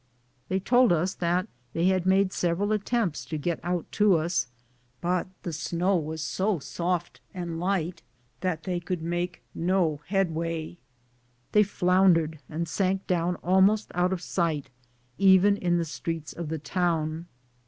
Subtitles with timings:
[0.49, 4.47] They told us that they had made several attempts to get out to us,
[4.99, 8.01] but the snow was so soft and light
[8.39, 10.79] that tliey could make no headway.
[11.51, 14.71] They floundered and sank down almost out of sight,
[15.19, 17.27] even in the streets of the town.